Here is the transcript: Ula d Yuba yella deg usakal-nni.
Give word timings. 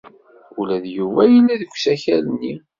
Ula 0.59 0.77
d 0.83 0.85
Yuba 0.97 1.23
yella 1.33 1.55
deg 1.61 1.71
usakal-nni. 1.75 2.53